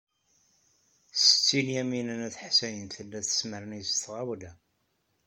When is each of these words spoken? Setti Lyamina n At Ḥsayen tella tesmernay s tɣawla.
Setti 1.23 1.57
Lyamina 1.65 2.13
n 2.19 2.21
At 2.27 2.35
Ḥsayen 2.45 2.87
tella 2.95 3.19
tesmernay 3.25 3.83
s 3.89 3.93
tɣawla. 4.03 4.51